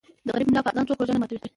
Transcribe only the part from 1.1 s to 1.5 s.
نه ماتوي.